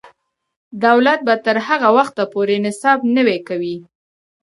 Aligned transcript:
دولت 0.85 1.19
به 1.27 1.33
تر 1.45 1.57
هغه 1.67 1.89
وخته 1.97 2.23
پورې 2.33 2.55
نصاب 2.65 2.99
نوی 3.15 3.39
کوي. 3.47 3.75